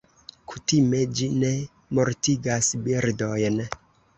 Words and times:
Kutime 0.53 1.01
ĝi 1.19 1.27
ne 1.43 1.51
mortigas 1.99 2.73
birdojn. 2.89 3.63